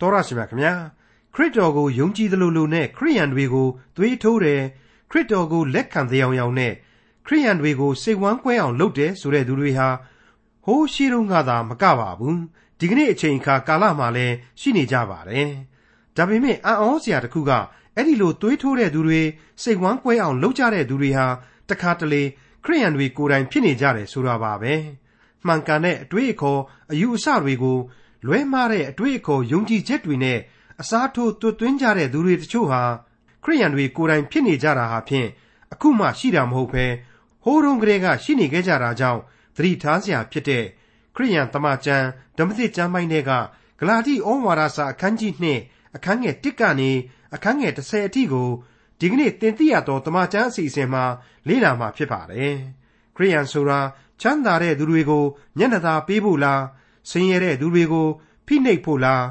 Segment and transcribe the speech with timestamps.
[0.00, 0.74] တော်ရရှိမြခင်ဗျာ
[1.34, 4.62] ခရစ်တော်ကိုယုံကြည်သလိုလိုနဲ့ခရိယန်တွေကိုသွေးထိုးတယ်
[5.10, 6.72] ခရစ်တော်ကိုလက်ခံတဲ့အောင်အောင်နဲ့
[7.26, 9.88] ခရိယန်တွေကိုစိတ်ဝမ်းကွဲအောင်လုပ်တယ်ဆိုတဲ့သူတွေဟာ
[10.64, 12.40] ဟိုးရှိတုန်းကသာမကပါဘူး
[12.78, 15.48] ဒီကနေ့အချိန်အခါကာလမှာလည်းရှိနေကြပါတယ်
[16.16, 17.50] ဒါပေမဲ့အံ့ဩစရာတစ်ခုက
[17.94, 19.22] အဲ့ဒီလိုသွေးထိုးတဲ့သူတွေ
[19.62, 21.26] စိတ်ဝမ်းကွဲအောင်လုပ်ကြတဲ့သူတွေဟာ
[21.68, 22.22] တခါတလေ
[22.64, 24.74] ခရိယန်တွေကိုယ်တိုင်ဖြစ်နေကြတယ်ဆိုတာပါပဲ
[25.46, 26.60] မှန်ကန်တဲ့အတွေ့အခေါ်
[26.90, 27.78] အယူအဆတွေကို
[28.26, 30.38] လွဲမှားတဲ့အတွေ့အခေါ်ယုံကြည်ချက်တွေနဲ့
[30.80, 32.82] အစားထိုးတွတ်သွင်းကြတဲ့သူတွေတချို့ဟာ
[33.44, 35.28] ခရိယန်တွေကိုယ်တိုင်ဖြစ်နေကြတာဟာဖြင့်
[35.72, 36.86] အခုမှရှိတာမဟုတ်ဘဲ
[37.42, 39.20] ဟိုးတုန်းကတည်းကရှိနေခဲ့ကြတာကြောင့်
[39.56, 40.64] သတိထားစရာဖြစ်တဲ့
[41.14, 42.06] ခရိယန်တမန်ကျမ်း
[42.38, 43.30] ဓမ္မသစ်ကျမ်းပိုင်းတွေက
[43.80, 46.90] ဂလာတိဩဝါဒစာအခန်းကြီး2အခန်းငယ်1ကနေ
[47.34, 48.48] အခန်းငယ်30အထိကို
[49.00, 51.04] ဒီကနေ့သင်သိရသောတမန်ကျမ်းအစီအစဉ်မှာ
[51.48, 52.56] လေ့လာမှာဖြစ်ပါတယ်။
[53.16, 53.80] ခရိယန်ဆိုတာ
[54.20, 55.24] ချမ်းသာတဲ့သူတွေကို
[55.58, 56.62] မျက်နှာသာပေးဖို့လား
[57.10, 58.08] ဆင်းရဲတဲ့သူတွေကို
[58.46, 59.24] ဖိနှိပ်ဖို့လား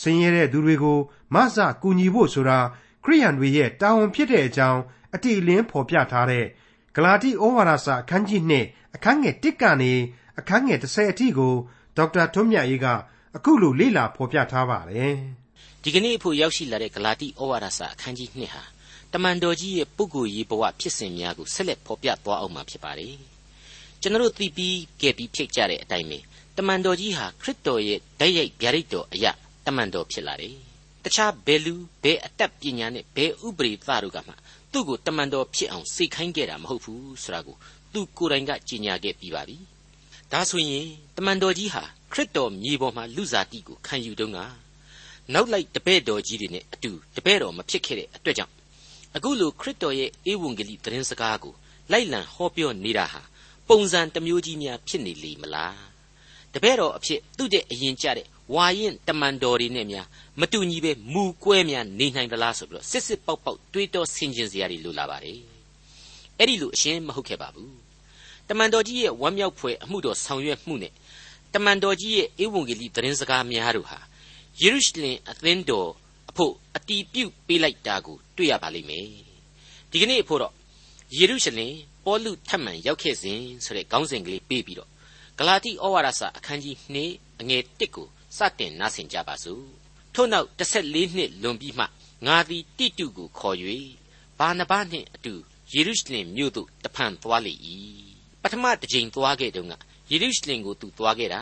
[0.00, 0.98] ဆင်းရဲတဲ့သူတွေကို
[1.34, 2.58] မဆကူညီဖို့ဆိုတာ
[3.04, 4.80] ခရိယန်တွေရဲ့တာဝန်ဖြစ်တဲ့အကြောင်း
[5.14, 6.46] အတိအလင်းဖော်ပြထားတဲ့
[6.94, 9.92] ဂလာတိဩဝါဒစာအခန်းကြီး2အခန်းငယ်1ကနေ
[10.38, 11.54] အခန်းငယ်30အထိကို
[11.96, 12.86] ဒေါက်တာထွန်းမြတ်ရေးက
[13.36, 15.14] အခုလိုလေ့လာဖော်ပြထားပါတယ်။
[15.82, 18.62] ဒီကနေ့အဖို့ရောက်ရှိလာတဲ့ဂလာတိဩဝါဒစာအခန်းကြီး2ဟာ
[19.12, 23.14] တမန်တော်ကြီးရဲ့ပုဂ္ဂိုလ်ရေးဘဝဖြစ်စဉ်များကိုဆက်လက်ဖော်ပြသွားအောင်မှာဖြစ်ပါတယ်။
[24.00, 26.22] ကျွန်တော်သိပြီးကြပြီးဖြစ်ကြတဲ့အတိုင်းပဲတ
[26.68, 29.32] မန်တော်ကြီးဟာခရစ်တော်ရဲ့ဓာတ်ရိုက်ဗျာဒိတ်တော်အရာ
[29.66, 30.56] တမန်တော်ဖြစ်လာတယ်။
[31.04, 34.32] တခြားဘယ်လူဘယ်အတတ်ပညာနဲ့ဘယ်ဥပရိသတို့ကမှ
[34.72, 37.56] သူ့ကိုတမန်တော်ဖြစ်အောင်စိတ်ခိုင်းခဲ့တာမဟုတ်ဘူးဆိုတာကို
[37.92, 39.56] သူကိုယ်တိုင်ကကြေညာခဲ့ပြီးပါပြီ။
[40.32, 41.82] ဒါဆိုရင်တမန်တော်ကြီးဟာ
[42.12, 44.38] ခရစ်တော်မြေပေါ်မှာလူစားတိကိုခံယူတုန်းက
[45.32, 48.52] နောက်လိုက်တပည့်တော်ကြီးတွေနဲ့အတူတပည့်တော်မဖြစ်ခဲ့တဲ့အတွက်ကြောင့်
[49.16, 51.54] အခုလိုခရစ်တော်ရဲ့ဧဝံဂေလိသတင်းစကားကို
[51.92, 53.22] လိုက်လံဟောပြောနေတာဟာ
[53.68, 55.91] ပုံစံတစ်မျိုးကြီးများဖြစ်နေလေမလား
[56.54, 60.06] တပည့်တော်အဖြစ်သူ့တဲ့အရင်ကြတဲ့ဝါရင်တမန်တော်တွေနဲ့များ
[60.40, 65.38] မတူညီပဲမူကွဲများနေနိုင်သလားဆိုပြီးတော့စစ်စစ်ပေါက်ပေါက်တွေးတောဆင်ခြင်စရာတွေလိုလာပါတယ်
[66.38, 67.74] အဲ့ဒီလိုအရှင်းမဟုတ်ခဲ့ပါဘူး
[68.48, 70.92] တမန်တော်ကြီးရဲ့ဝမ်းမြောက်ဖွယ်အမှုတော်ဆောင်ရွက်မှုနဲ့
[71.54, 73.98] တမန်တော်ကြီးရဲ့ဧဝံဂေလိသတင်းစကားများတို့ဟာ
[74.60, 75.90] ယေရုရှလင်အသင်းတော်
[76.30, 79.06] အဖို့အတီးပြုတ်ပေးလိုက်တာကိုတွေ့ရပါလိမ့်မယ်
[79.90, 80.52] ဒီကနေ့အဖို့တော့
[81.18, 81.74] ယေရုရှလင်
[82.04, 84.90] ပေါလုထပ်မံရောက်ခဲ့စဉ်ဆိုတဲ့ခေါင်းစဉ်ကလေးပေးပြီးတော့
[85.38, 86.76] ဂလာတိဩဝါဒစာအခန်းကြီး
[87.08, 89.64] 2အငယ်1ကိုစတင်နားဆင်ကြပါစို့
[90.14, 91.84] ထို့နောက်14နှစ်လွန်ပြီးမှ
[92.26, 93.56] ငါသည်တိတုကိုခေါ်၍
[94.38, 95.34] ဘာနဘနှင့်အတူ
[95.72, 97.54] ယေရုရှလင်မြို့သို့တဖန်သွားလေ၏
[98.42, 99.74] ပထမတစ်ကြိမ်သွားခဲ့တုန်းက
[100.10, 101.40] ယေရုရှလင်ကိုသူသွားခဲ့တာ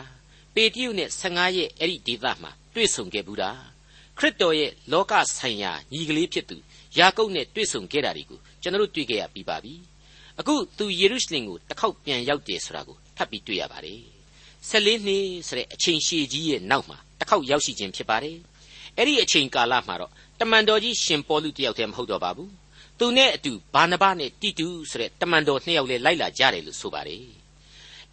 [0.53, 3.51] ပေတရုနဲ့15ရက်အဲ့ဒီဒေသမှာတွေ့ဆုံခဲ့ဘူးတာ
[4.17, 6.57] ခရစ်တော်ရဲ့လောကဆိုင်ရာညီကလေးဖြစ်သူ
[6.97, 9.73] ယာကုပ်နဲ့တွေ့ဆုံခဲ့တာတွေကိုကျွန်တော်တို့တွေ့ခဲ့ရပြီးပါပြီ
[10.39, 14.01] အခုသူယေရုရှလင်ကိုတစ်ခေါက်ပြန်ရောက်တယ်ဆိုတာကိုထ ပ်ပြီးတွေ့ရပါတယ်
[14.69, 18.37] 14နှစ်ဆိုတဲ့အချိန်ရှည်ကြီးရဲ့နောက်မှာတစ်ခေါက်ရောက်ရှိခြင်းဖြစ်ပါတယ်
[18.97, 22.51] အဲ့ဒီအချိန်ကာလမှာတော့တမန်တော်ကြီးရှင်ပေါလုတယောက်တည်းမဟုတ်တော့ပါဘူး
[22.99, 27.23] သူနဲ့အတူဘာနဘနဲ့တိတုဆိုတဲ့တမန်တော်နှစ်ယောက်လည်းလိုက်လာကြတယ်လို့ဆိုပါတယ်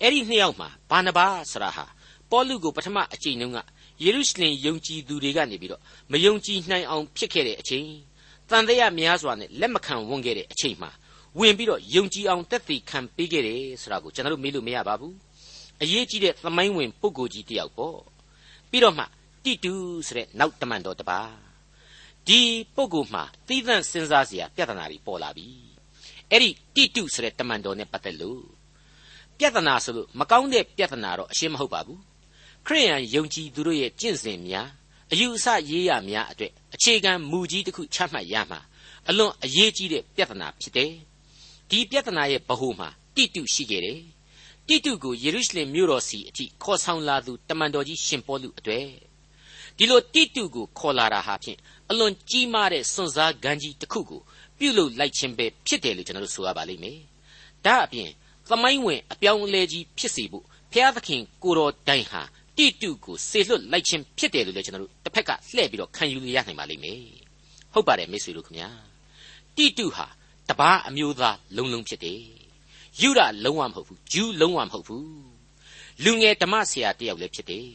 [0.03, 1.19] အဲ့ဒီနှစ်ယောက်မှာဘာနဘ
[1.51, 1.85] ဆိုတာဟာ
[2.31, 3.59] ပေါလုကိုပထမအချိန်တုန်းက
[4.05, 5.83] ယေရုရှလင်ယုံကြည်သူတွေကနေပြီးတော့
[6.13, 7.87] မယုံကြည်နိုင်အောင်ဖြစ်ခဲ့တဲ့အချိန်
[8.51, 10.91] တန်တရားများစွာနဲ့လက်မခံဝန်ခဲ့တဲ့အချိန်မှာ
[11.39, 15.15] ဝင်ပြီးတော့ယုံကြည်အောင်တက်သေးခံပေးခဲ့တယ်ဆိုတာကိုကျွန်တော်တို့မေးလို့မရပါဘူး
[15.83, 17.99] အရေးကြီးတဲ့သမိုင်းဝင်ပုဂ္ဂိုလ်ကြီးတယောက်ပေါ့
[18.71, 19.05] ပြီးတော့မှ
[19.45, 19.73] တိတူ
[20.07, 21.21] ဆိုတဲ့နောက်တမန်တော်တပါ
[22.27, 22.41] ဒီ
[22.75, 25.49] ပုဂ္ဂိုလ်မှာသီးသန့်စဉ်းစားစရာပြဿနာတွေပေါ်လာပြီ
[26.31, 28.43] အဲ့ဒီတိတုဆိုတဲ့တမန်တော်နဲ့ပတ်သက်လို့
[29.39, 32.01] ပြဿနာဆိုလို့မကောင်းတဲ့ပြဿနာတော့အရှင်းမဟုတ်ပါဘူး
[32.67, 34.69] ခရိယန်ယုံကြည်သူတို့ရဲ့ကျင့်စဉ်များ
[35.13, 38.61] အယူအဆရေးရများအတွက်အခြေခံမူကြီးတစ်ခုချမှတ်ရမှာ
[39.09, 40.93] အလွန်အရေးကြီးတဲ့ပြဿနာဖြစ်တယ်
[41.71, 44.01] ဒီပြဿနာရဲ့ဗဟုမှာတိတုရှိခဲ့တယ်
[44.69, 48.87] တိတုကိုယေရုရှလင်မြို့တော်စီအထိခေါ်ဆောင်လာသူတမန်တော်ကြီးရှင်ပေါလုအတွေ့
[49.77, 51.59] ဒီလိုတိတုကိုခေါ်လာတာဟာဖြင့်
[51.91, 54.21] အလွန်ကြီးမားတဲ့စွန့်စားကမ်းကြီးတစ်ခုကို
[54.59, 56.99] ပြုလုပ်လိုက်ခြင်းပဲဖြစ်တယ်လို့ကျွန်တော်တို့ဆိုရပါလိမ့်မယ်
[57.67, 58.11] ဒါအပြင်
[58.49, 62.23] သမိုင်းဝင်အပြောင်းအလဲကြီးဖြစ်စေဖို့ဘုရားသခင်ကိုတော်တိုင်ဟာ
[62.57, 67.01] တိတုကိုစေလွတ်လိုက်ခြင်းဖြစ်တယ်လို့လည်းကျွန်တော်တို့တစ်ဖက်ကလှည့်ပြီးတော့ခံယူရနိုင်ပါလိမ့်မယ်
[67.73, 68.71] ဟုတ်ပါတယ်မိတ်ဆွေတို့ခင်ဗျာ
[69.57, 70.07] တိတုဟာ
[70.49, 72.21] တပားအမျိုးသားလုံးလုံးဖြစ်တယ်
[73.01, 75.09] ယူရလုံးဝမဟုတ်ဘူးဂျူးလုံးဝမဟုတ်ဘူး
[76.05, 77.69] လူငယ်ဓမ္မဆရာတယောက်လည်းဖြစ်တယ်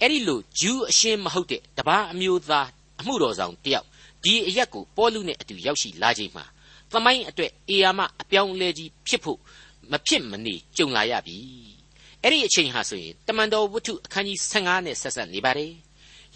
[0.00, 2.68] အဲ့ဒီလိုဂျူးအရှင်းမဟုတ်တဲ့တပားအမျိုးသား
[3.00, 3.86] အမှုတော်ဆောင်တယောက်
[4.24, 6.44] ဒီအရက်ကိုပေါလုနဲ့အတူရောက်ရှိလာချိန်မှာ
[6.92, 9.38] သမိုင်းအတွက်အေယာမအပြောင်းအလဲကြီးဖြစ်ဖို့
[9.90, 11.36] မဖြစ်မနေကြုံလာရပြီ
[12.22, 15.72] အဲ့ဒီအချိန်ဟာဆိုရင်တမန်တော်ဝတ္ထုအခန်းကြီး15နဲ့ဆက်ဆက်နေပါတယ်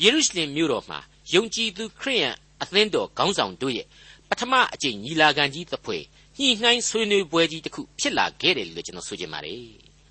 [0.03, 0.99] ယေရုရှလင်မြို့တော်မှာ
[1.35, 3.87] ယုံကြည်သူခရိယန်အသင်းတော်ခေါင်းဆောင်တို့ရဲ့
[4.30, 6.04] ပထမအကြိမ်ညီလာခံကြီးသဖွယ်
[6.38, 9.64] ညှိနှိုင်းဆွေးနွေးပွဲကြီးတစ်ခုဖြစ်လာခဲ့တယ်လို့ကျွန်တော်ဆိုချင်ပါတယ်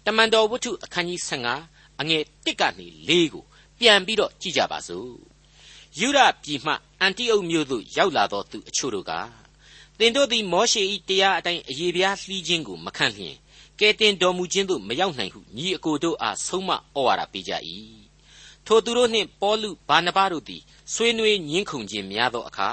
[0.05, 1.19] တမန်တော်ဝတ္ထုအခန်းကြီး
[1.59, 3.43] 15အငယ်1ကနေ4ကို
[3.79, 5.11] ပြန်ပြီးတော့ကြည့်ကြပါစို့
[5.99, 9.11] ယူရပြည်မှအန်တီအုတ်မြို့သို့ရောက်လာသောသူအချို့တို့က
[9.99, 13.35] သင်တို့သည်မောရှေ၏တရားအတိုင်းအယေပြားလှီးခြင်းကိုမခံလျင်
[13.79, 17.53] ကဲတင်တော်မူခြင်းသို့မရောက်နိုင်ဟုညီအကိုတို့အားဆုံးမဩဝါဒပေးကြ၏
[18.65, 20.61] ထိုသူတို့နှင့်ပေါလုဘာနဘတို့သည်
[20.93, 22.69] ဆွေးနွေးညှင်းခုန်ခြင်းများသောအခါ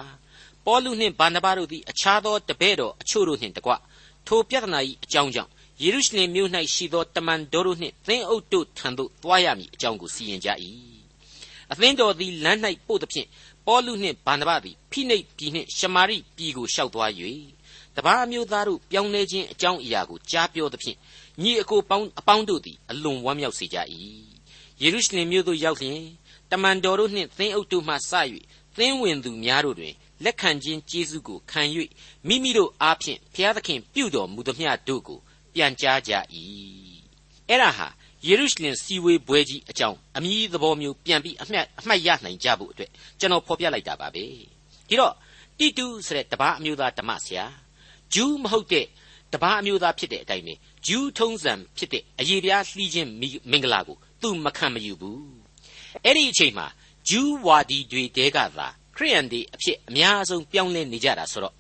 [0.66, 3.72] ပေါလုနှင့်ဘာနဘတို့သည် အခြားသောတပည့်တော်အချို့တို့နှင့်တကွ
[4.26, 5.50] ထိုပြဿနာ၏အကြောင်းကြောင့်
[5.82, 10.48] ယေရုရှလင်မြို့၌ရှိသော တမန်တော်တို့နှင့် သင်းအုပ်တို့ထံသို့ သွားရမည်အကြောင်းကို စီရင်ကြ၏
[11.72, 13.28] အသင်းတော်သည် လမ်း၌ပို့သဖြင့်
[13.66, 17.10] ပေါလုနှင့်ဗာနဗသည် ဖိနိတ်ပြည်နှင့် ရှမာရိပြည်ကို ရှောက်သွား၍
[17.96, 20.96] တပားမျိုးသားတို့ ပြောင်းလဲခြင်းအကြောင်းအရာကို ကြားပြောသဖြင့်
[21.42, 23.78] ညီအကိုပေါင်းအပေါင်းတို့သည် အလွန်ဝမ်းမြောက်စေကြ၏
[24.82, 26.00] ယေရုရှလင်မြို့သို့ရောက်လျင်
[26.50, 27.96] တမန်တော်တို့နှင့် သင်းအုပ်တို့မှစ၍
[28.76, 29.94] သင်းဝင်သူများတို့တွင်
[30.24, 31.62] လက်ခံခြင်းကျေးဇူးကိုခံ၍
[32.28, 35.18] မိမိတို့အားဖြင့်ဘုရားသခင်ပြုတော်မူသမျှတို့ကို
[35.54, 36.12] ပြန်ကြားကြ၏
[37.48, 37.88] အဲ့ဒါဟာ
[38.26, 42.90] ယေရုရှလင်စီဝေးပွဲကြီးအကြောင်းအမည်သဘောမျိုးပြန်ပြီးအမှတ်အမှတ်ရနိုင်ကြဖို့အတွက်
[43.20, 44.24] ကျွန်တော်ဖော်ပြလိုက်တာပါပဲ
[44.88, 45.14] ဒီတော့
[45.58, 47.44] တိတုဆိုတဲ့တပားအမျိုးသားဓမ္မဆရာ
[48.14, 48.86] ဂျူးမဟုတ်တဲ့
[49.32, 50.54] တပားအမျိုးသားဖြစ်တဲ့အတိုင်းပဲ
[50.86, 53.08] ဂျူးထုံးစံဖြစ်တဲ့အရေးပြားလှီးခြင်း
[53.50, 55.24] မင်္ဂလာကိုသူမခံမယူဘူး
[56.04, 56.66] အဲ့ဒီအချိန်မှာ
[57.08, 61.54] ဂျူးဝါဒီတွေတဲကသာ ခရိယန်တွေအဖြစ်အများဆုံးပြောင်းလဲနေကြတာဆိုတော့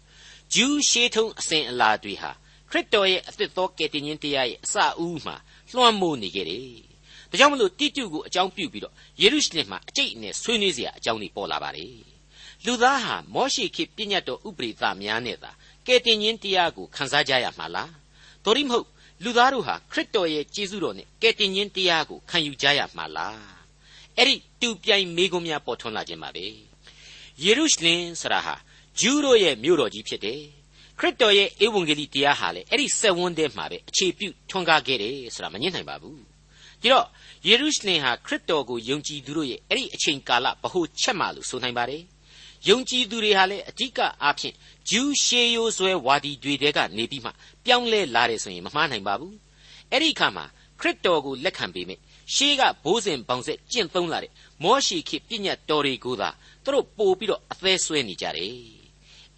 [0.54, 2.30] ဂျူးရှေးထုံးအစဉ်အလာတွေဟာ
[2.70, 5.36] ခရစ်တော်ရဲ့အသစ်သောကယ်တင်ရှင်တရားရဲ့အစအဦးမှာ
[5.72, 6.68] လွှမ်းမိုးနေခဲ့တယ်။
[7.30, 11.86] ဒါကြောင့်မလို့တိတုကိုအကြောင်းပြုပြီးတော့ယေရုရှလင်မှာအကျိတ်အနယ်ဆွေးနွေးစရာအကြောင်းတွေပေါ်လာပါလေ။
[12.64, 15.50] လူသားဟာမောရှိခေပြည့်ညတ်တော်ဥပဒေသားများနဲ့သာ
[15.86, 17.90] ကယ်တင်ရှင်တရားကိုခံစားကြရမှာလား။
[18.44, 18.86] တော်ရီမဟုတ်
[19.24, 23.38] လူသားတို့ဟာခရစ်တော်ရဲ့ကျေးဇူးတော်နဲ့ကယ်တင်ရှင်တရားကိုခံယူကြရမှာလား။
[24.18, 26.46] အဲ့ဒီတူပြိုင်မေးခွန်းများပေါ်ထွန်းလာခြင်းပါပဲ။
[27.42, 28.54] ယေရုရှလင်ဆိုတာဟာ
[29.00, 30.42] ဂျူးတို့ရဲ့မြို့တော်ကြီးဖြစ်တယ်။
[30.98, 36.20] ခရစ်တော်ရဲ့ဧဝံဂေလိတရားဟာလေအဲ့ဒီဆက်ဝန်းထဲမှာပဲအခြေပြုထွန်းကားခဲ့တယ်ဆိုတာမငြင်းနိုင်ပါဘူး
[36.80, 37.06] ဒီတော့
[37.48, 42.02] ယေရုရှလင်ဟာခရစ်တော်ကိုယုံကြည်သူတို့ရဲ့အဲ့ဒီအချိန်ကာလဗဟုချက်မှလို့ဆိုနိုင်ပါတယ်
[42.68, 44.54] ယုံကြည်သူတွေဟာလည်းအဓိကအားဖြင့်
[44.90, 47.30] ဂျူးရှေးရိုးဆွဲဝါဒီတွေတဲကနေပြီးမှ
[47.64, 49.34] ပြောင်းလဲလာတယ်ဆိုရင်မမှားနိုင်ပါဘူး
[49.90, 50.44] အဲ့ဒီအခါမှာ
[50.80, 52.00] ခရစ်တော်ကိုလက်ခံပေးမယ်
[52.34, 54.32] ရှေးကဘိုးစဉ်ပေါင်ဆက်ကျင့်သုံးလာတဲ့
[54.62, 56.28] မောရှိခေပြည့်ညတ်တော်တွေကိုသာ
[56.64, 58.84] သူတို့ပို့ပြီးတော့အသေးဆွဲနေကြတယ်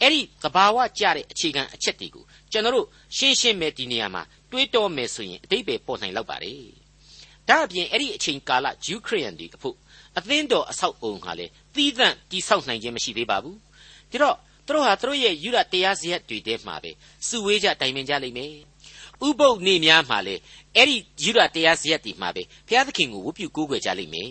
[0.01, 2.87] အဲ့ဒီသဘာဝကျတဲ့အခြေခံအချက်တွေကိုကျွန်တော်တို့
[3.17, 6.63] ရှင်းရှင်းပဲဒီနေရာမှာတွေးတောမယ်ဆိုရင်အတိတ်ပဲပေါ်နိုင်လောက်ပါတယ်။
[7.49, 9.77] ဒါအပြင်အဲ့ဒီအချိန်ကာလဂျူးခရစ်ယာန်တွေအဖို့
[10.19, 13.57] အသင်းတော်အဆောက်အုံဟာလေသီးသန့်တိဆောက်နိုင်ခြင်းမရှိသေးပါဘူး။
[14.13, 14.37] ဒါတော့
[14.67, 16.91] သူတို့ဟာသူတို့ရဲ့ယူရတရားစရက်တွေထဲမှာပဲ
[17.27, 18.55] စုဝေးကြတိုင်ပင်ကြလိမ့်မယ်။
[19.27, 20.35] ဥပုပ်နေများမှာလေ
[20.77, 24.31] အဲ့ဒီယူရတရားစရက်တွေမှာပဲဘုရားသခင်ကိုဝတ်ပြုကိုးကွယ်ကြလိမ့်မယ်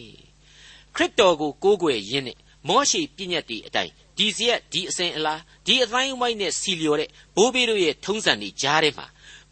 [0.96, 9.08] ။ခရစ်တော်ကိုကိုးကွယ်ရင်းနဲ့ မောရှိပြည့်ညတ်တွေအတိုင်းဒီစရက်ဒီအစဉ်အလားဒီအတိုင်းဝိုင်းနဲ့စီလျော်တဲ့ဘိုးဘေးတို့ရဲ့ထုံးစံတွေကြားထဲမှာ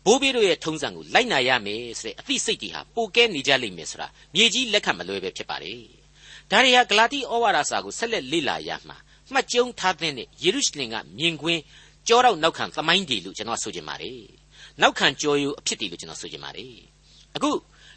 [0.06, 5.80] ဘိုးဘေးတို့ရဲ့ထုံးစံကိုလိုက်နာရမယ်ဆိုတဲ့အသိစိတ်တွေဟာပိုကဲနေကြလိမ့်မယ်ဆိုတာမြေကြီးလက်ခံမလွဲပဲဖြစ်ပါတယ်။
[6.51, 8.98] ဒါတွေဟာဂလာတိဩဝါဒစာကိုဆက်လက်လေ့လာရမှာ
[9.33, 10.12] မှတ်ကျုံထားတဲ့
[10.44, 11.62] ယေရုရှလင်ကမြင်ကွင်း
[12.07, 14.19] ကြောတော့နောက်ခံသမိုင်းတွေလို့ကျွန်တော်ဆိုချင်ပါတယ်။
[14.81, 16.74] နောက်ခံကြောယူအဖြစ်တွေလို့ကျွန်တော်ဆိုချင်ပါတယ်။
[17.36, 17.51] အခု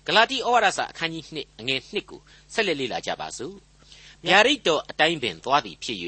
[0.07, 2.21] ဂလာတိဩဝါဒစာအခန်းကြီး2အငယ်1ကို
[2.55, 3.57] ဆက်လက်လေ့လာကြပါစို့။
[4.29, 5.99] ဗျာဒိတ်တော်အတိုင်းပင်သွားသည်ဖြစ်၍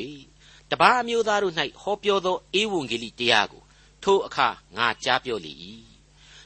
[0.71, 3.63] တပါးအမျိုးသားတို့၌ဟောပြောသောဧဝံဂေလိတရားကို
[4.03, 5.53] ထိုအခါငါကြားပြောလေ၏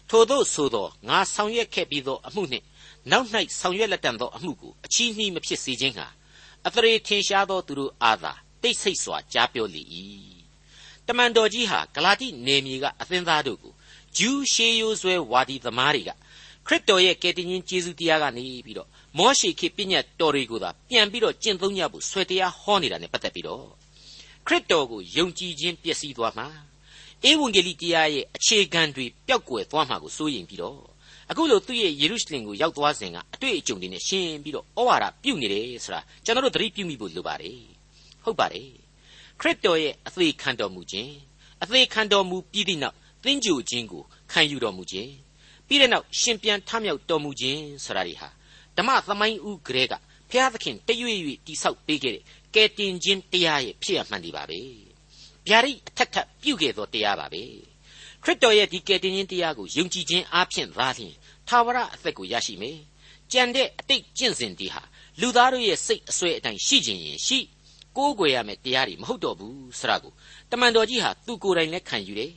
[0.08, 2.64] ထိုသို့ဆိုသောငါဆောင်ရွက်ခဲ့ပြီးသောအမှုနှင့်
[3.10, 3.28] နောက်၌
[3.60, 6.06] ဆောင်ရွက်လက်တံသောအမှုကိုအချီးနှီးမဖြစ်စေခြင်းဟာ
[6.66, 9.82] အသရေထင်ရှားသောသူတို့အားသာတိတ်ဆိတ်စွာကြားပြောလေ၏
[11.06, 13.72] တမန်တော်ကြီးဟာဂလာတိနေမြေကအသင်းသားတို့ကို
[14.18, 16.10] ဂျူးရှေးရိုးဆွဲဝါဒီသမားတွေက
[16.66, 18.88] ခရစ်တော်ရဲ့ကယ်တင်ရှင်ယေရှုတရားကနေပြီးတော့
[19.18, 23.66] မောရှေခေပြည့်ညတ်တော်တွေကိုသာပြန်ပြီးတော့ကျင့်သုံးကြဖို့ဆွဲတရားဟောနေတာ ਨੇ ပတ်သက်ပြီးတော့
[24.46, 26.48] ခရစ်တော်ကိုယုံကြည်ခြင်းပျက်စီးသွားမှာ
[27.28, 30.80] ဧဝံဂေလိတရားရဲ့အခြေခံတွေပျောက်ကွယ်သွားမှာကိုစိုးရိမ်ပြီးတော့
[31.30, 37.60] အခုလိုသူ့ရဲ့ယေရုရှလင်ကိုရောက်သွားစဉ်ကအတွေ့အကြုံတွေနဲ့ရှင်းပြီးတော့ဩဝါဒပြုနေတယ်ဆိုတာကျွန်တော်တို့သတိပြုမိဖို့လိုပါတယ်
[38.24, 38.70] ဟုတ်ပါတယ်
[39.40, 41.14] ခရစ်တော်ရဲ့အသေးခံတော်မူခြင်း
[41.62, 44.02] အသေးခံတော်မူပြီးသည့်နောက်သင်္ကြိုခြင်းကို
[44.32, 45.10] ခံယူတော်မူခြင်း
[45.72, 48.28] ပြီးတဲ့နောက်ရှင်ပြန်ထမြောက်တော်မူခြင်းဆိုတာတွေဟာ
[48.76, 49.94] ဓမ္မသမိုင်းဥကလေးက
[50.30, 52.24] ဘုရားသခင်တရွေ့ရွေ့တိဆောက်ပေးခဲ့တဲ့
[52.54, 54.60] ကယ်တင်ခြင်းတရားရဲ့ဖြစ်ရမှန်ဒီပါပဲ
[55.46, 57.42] ဗျာဒိတ်အထက်ထပ်ပြုခဲ့သောတရားပါပဲ
[58.22, 61.14] ခရစ်တော်ရဲ့ဒီကယ်တင်ခြင်းတရားကိုယုံကြည်ခြင်းအပြင်သာလျှင်
[61.48, 62.78] သာဝရအသက်ကိုရရှိမယ်
[63.32, 64.82] ကြံတဲ့အတိတ်ကျင့်စဉ်ဒီဟာ
[65.20, 67.38] လူသားတို့ရဲ့စိတ်အစွဲအတိုင်းရှိခြင်းရင်ရှိ
[67.96, 70.12] ကိုးကွယ်ရမယ်တရားတွေမဟုတ်တော့ဘူးဆရာကို
[70.50, 72.32] တမန်တော်ကြီးဟာသူကိုယ်တိုင်လည်းခံယူတယ်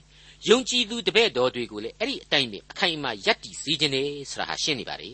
[0.50, 5.12] ယုံကြည်သူတပည့်တော်တွေကိုလည်းအဲ့ဒီအတိုင်းပဲအခိုင်အမာယက်တည်စေခြင်းနဲ့ဆရာဟာရှင်းနေပါလေ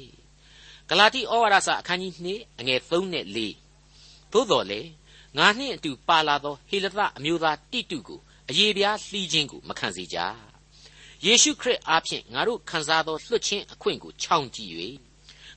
[0.90, 4.82] ဂလာတိဩဝါဒစာအခန်းကြီး2အငယ်3နဲ့4သို့တော်လေ
[5.38, 10.18] ငါနှင့်အတူပါလာသောဟေလသအမျိုးသားတိတုကိုအယေပြားလှီးခြင်းကိုမခံစေကြ
[11.26, 14.72] ယေရှုခရစ်အားဖြင့်ငါတို့ခံစားသောလွှတ်ခြင်းအခွင့်ကိုချောင်းကြည့်၍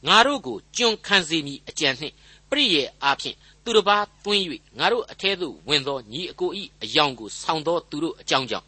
[0.06, 2.14] ငါတို့ကိုကျွန်ခံစေမည်အကြံနှင့်
[2.50, 4.44] ပရိယေအားဖြင့်သူတစ်ပါးသွင်း၍
[4.78, 8.66] ငါတို့အထဲသို့ဝင်သောညီအကိုဤအယောင်ကိုဆောင်သောသူတို့အကြောင်းကြောင့်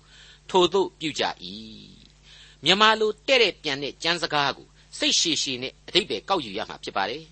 [0.50, 1.24] ထိုသို့ပြုကြ၏
[2.64, 4.66] မြန်မာလိုတဲ့တဲ့ပြန်တဲ့ကျမ်းစကားကို
[4.98, 7.22] စိတ်ရှည်ရှည်နဲ့အတိတ်ပဲကောက်ယူရမှာဖြစ်ပါတယ်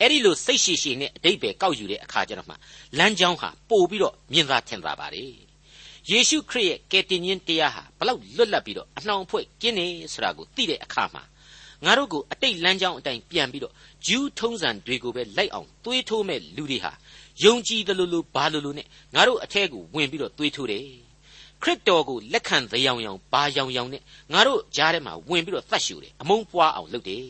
[0.00, 2.54] အဲ့ဒီလိုစိတ်ရှည်ရှည်နဲ့အတိတ်ပဲကောက်ယူတဲ့အခါကျတော့မှ
[2.98, 5.32] လမ်းကြောင်းဟာပို့ပြီးတော့မြင်သာထင်သာပါတယ်
[6.10, 11.22] ယေရှုခရစ်ရဲ့ကယ်တင်ခြင်းတရားဟာဘလောက်လွတ်လပ်ပြီးတော့အနှောင်အဖွဲ့ကျင်းနေဆိုတာကိုသိတဲ့အခါမှာ
[11.84, 13.74] ငါတို့ကိုအတိတ်လမ်းကြောင်းအတိုင်းပြန်ပြီးတော့
[14.06, 16.92] ဂျူးထုံးစံတွေကိုပဲလိုက်အောင်သွေးထိုးမဲ့လူတွေဟာ
[17.44, 20.84] ယုံကြည်တယ်လို့လို့ဘာလို့လို့နဲ့ငါတို့အထက်ကိုဝင်ပြီးတော့သွေးထိုးတယ်
[21.62, 24.02] ခရစ်တော်ကိုလက်ခံသယောင်ယောင်ဘာယောင်ယောင်နဲ့
[24.32, 27.24] ငါတို့ကြားထဲမှာဝင်ပြီးတော့သတ်ရှူတယ်အမုန်းပွားအောင်လုပ်တယ်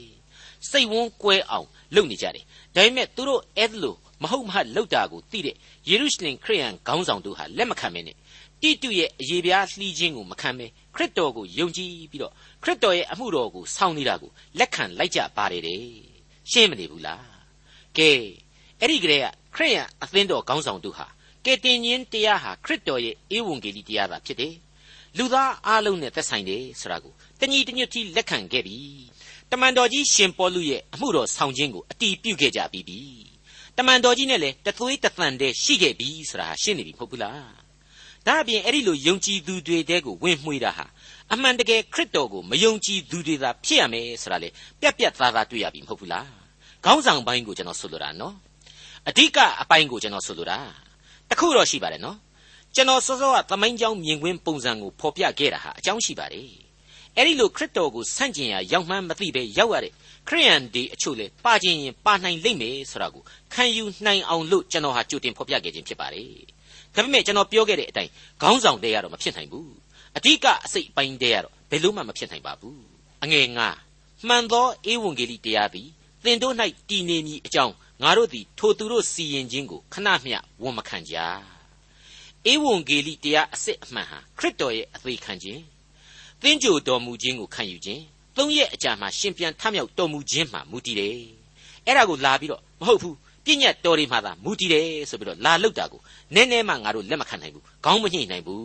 [0.70, 2.44] စိတ်ဝန်းကွဲအောင်လုပ်နေကြတယ်
[2.74, 5.56] ဒါပေမဲ့သူတို့အဲ့လိုမဟုတ်မဟလောက်တာကိုသိတဲ့
[5.88, 8.16] ယေရုရှလင်ခရိယန်ခေါင်းဆောင်တို့ဟာလက်မခံမင်းနဲ့
[8.62, 12.32] တိတုရဲ့အရေးပြားလှီးခြင်းကိုမခံမဲခရစ်တော်ကိုယုံကြည်ပြီးတော့
[12.62, 15.82] ခရစ်တော်ရဲ့အမှုတော်ကိုဆောင်နေတာကိုလက်ခံလိုက်ကြပါတယ်တဲ့
[16.50, 17.24] ရှင်းမနေဘူးလား
[17.98, 18.10] ကဲ
[18.80, 21.06] အဲ့ဒီကလေးကခရိယန်အသင်းတော်ခေါင်းဆောင်တို့ဟာ
[21.44, 24.54] ကယ်တင်ခြင်းတရားဟာခရစ်တော်ရဲ့ဧဝံဂေလိတရားသာဖြစ်တယ်
[25.16, 28.78] လူသားအလုံးနဲ့သက်ဆိုင်တယ်ဆိုတာကိုတညီတညွတ်တီလက်ခံခဲ့ပြီ
[29.50, 33.00] တမန်တော်ကြီးရှင်ပေါလုရဲ့အမှုတော်ဆောင်ခြင်းကိုအတီးပြုတ်ခဲ့ကြပြီးပြီ
[33.76, 37.50] တမန်တော်ကြီးနဲ့လည်းတသွေးတသန်တည်းရှိခဲ့ပြီဆိုတာရှင်းနေပြီမဟုတ်ဘူးလား
[38.26, 40.86] ဒါအပြင်အဲ့ဒီလိုယုံကြည်သူတွေတဲကိုဝင်မှွေတာဟာ
[41.32, 44.48] အမှန်တကယ်ခရစ်တော်ကိုမယုံကြည်သူတွေသာဖြစ်ရမယ်ဆိုတာလေ
[44.80, 46.28] ပြက်ပြက်သားသားတွေ့ရပြီမဟုတ်ဘူးလား
[46.84, 48.34] ခေါင်းဆောင်ပိုင်းကိုကျွန်တော်ဆိုလိုတာနော်
[49.08, 50.58] အဓိကအပိုင်းကိုကျွန်တော်ဆိုလိုတာ
[51.30, 52.16] တခုတော့ရှိပါတယ်နော်
[52.74, 56.48] ကျွန်တော်စောစောကသမိုင်းကြောင်းမြင်ကွင်းပုံစံကိုဖော်ပြခဲ့တာဟာအကြောင်းရှိပါတယ်
[57.16, 59.92] အဲ့ဒီလိုခရစ်တော်ကိုဆန့်ကျင်ရာရောက်မှန်းမသိပဲရောက်ရတဲ့
[60.28, 63.22] ခရိယန်ဒီအချို့လေပါခြင်းရင်ပါနိုင်လိမ့်မယ်ဆိုတာကို
[63.54, 66.30] ခံယူနိုင်အောင်လို့ကျွန်တော်ဟာကြိုတင်ဖော်ပြခဲ့ခြင်းဖြစ်ပါတယ်
[66.94, 68.10] ဒါပေမဲ့ကျွန်တော်ပြောခဲ့တဲ့အတိုင်း
[68.42, 69.70] ခေါင်းဆောင်တဲရတော့မဖြစ်နိုင်ဘူး
[70.16, 72.82] အဓိကအစိတ်အပိုင်းတဲရတော့ဘယ်လို့မှမဖြစ်နိုင်ပါဘူး
[73.24, 73.68] အငယ်ငါ
[74.28, 75.88] မှန်သောဧဝံဂေလိတရားသည်
[76.24, 76.54] သင်တို့၌
[76.88, 81.16] တည်နေမည်အကြောင်း ငါတို့သည် ထိုသူတို့စီရင်ခြင်းကိုခဏမျှဝန်မခံကြ
[82.50, 85.62] ဧဝံဂေလိတရားအစစ်အမှန်ဟာခရစ်တော်ရဲ့အသေးခံခြင်း
[86.42, 88.02] သင်ကြိုတော်မူခြင်းကိုခံယူခြင်း
[88.36, 91.16] သုံးရက်အကြာမှာရှင်ပြန်ထမြောက်တော်မူခြင်းမှာမူတည်တယ်
[91.86, 96.00] အဲ့ဒါကိုလာပြီးတော့မဟုတ်ဘူးပြည့်ညတ်တော်တွေမှာသာမူတည်တယ်ဆိုပြီးတော့လာလောက်တာကို
[96.34, 98.64] နည်းနည်းမှငါတို့လက်မခံနိုင်ဘူးခေါင်းမညှိနိုင်ဘူး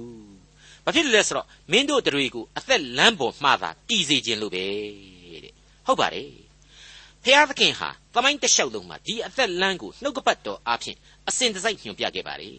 [0.86, 4.66] ဘာဖြစ်လို့လဲဆိုတော့မင်းတို့တွေကိုအသက်လမ်းပေါ်မှာသာတည်စေခြင်းလို့ပဲ
[5.44, 5.54] တဲ့
[5.86, 6.45] ဟုတ်ပါတယ်
[7.28, 12.58] ဖျားသခင်ဟာသမိုင်းတစ်လျှောက်လုံးမှာဒီအသက်လမ်းကိုနှုတ်ကပတ်တော်အားဖြင့်အစဉ်တစိုက်ညွှန်ပြခဲ့ပါတယ်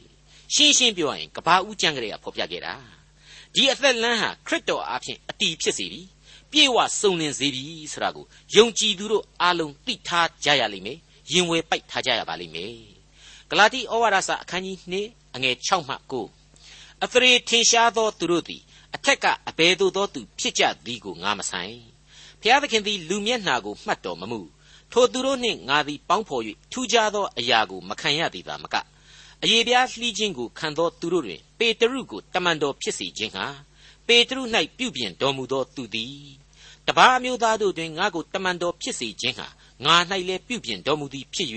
[0.54, 2.74] ရှင်းရှင်းပြောရရင်ကဘာဦးကျမ်းကလေးကဖော်ပြခဲ့တာ
[3.54, 6.02] ဒီအသက်လမ်းဟာခရစ်တော်အားဖြင့်အတီးဖြစ်စေပြီ
[6.50, 8.24] ပြေဝစုံလင်စေပြီဆိုတာကို
[8.56, 10.98] ယုံကြည်သူတို့အားလုံးသိထားကြရလိမ့်မယ်
[11.32, 12.74] ရင်ဝယ်ပိုက်ထားကြရပါလိမ့်မယ်
[13.50, 15.94] ဂလာတိဩဝါဒစာအခန်းကြီး2အငယ်6မှ
[16.52, 18.62] 9အသရေထင်ရှားသောသူတို့သည်
[18.94, 21.76] အထက်ကအဘယ်သို့သောသူဖြစ်ကြသည်ကိုငါမဆိုင်
[22.42, 24.40] ဖျားသခင်သည်လူမျက်နှာကိုမှတ်တော်မမူ
[24.98, 28.74] ထိုသူတို့နှင့်ငါသည်ပေါင်းဖော်၍ထူးခြားသောအရာကိုမခံရသည်သာမက
[29.42, 33.46] အယေပြားလှီးခြင်းကိုခံသောသူတို့တွင် ပေတရုကိုတမန်တော်ဖြစ်စေခြင်းဟာ
[34.06, 34.42] ပေတရု၌
[34.78, 36.30] ပြုပြင်တော်မူသောသူသည်
[36.86, 39.48] တပါးမျိုးသားတို့တွင်ငါကိုတမန်တော်ဖြစ်စေခြင်းဟာ
[39.84, 39.96] ငါ၌
[40.28, 41.48] လည်းပြုပြင်တော်မူသည်ဖြစ်၍